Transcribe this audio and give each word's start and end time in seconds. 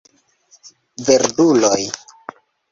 Verduloj! 1.09 1.87